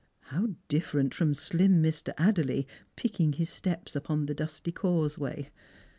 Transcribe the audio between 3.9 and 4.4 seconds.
upon the